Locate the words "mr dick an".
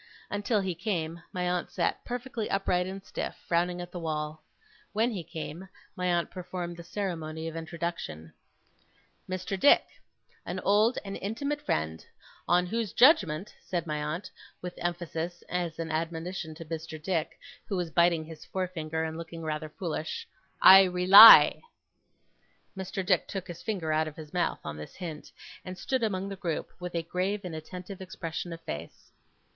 9.29-10.59